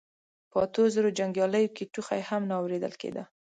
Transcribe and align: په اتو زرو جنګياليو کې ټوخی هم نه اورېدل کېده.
په 0.51 0.57
اتو 0.65 0.83
زرو 0.95 1.09
جنګياليو 1.19 1.73
کې 1.75 1.89
ټوخی 1.93 2.21
هم 2.29 2.41
نه 2.49 2.55
اورېدل 2.61 2.93
کېده. 3.01 3.23